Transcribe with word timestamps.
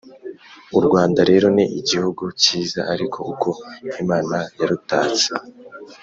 u 0.77 0.79
rwanda 0.85 1.21
rero 1.29 1.47
ni 1.55 1.65
igihugu 1.79 2.23
cyiza, 2.41 2.81
ariko 2.93 3.19
uko 3.33 3.49
imana 4.01 4.37
yarutatse 4.59 5.29